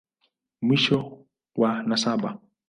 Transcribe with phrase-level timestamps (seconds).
[0.63, 0.97] Mwisho
[1.61, 2.29] wa nasaba.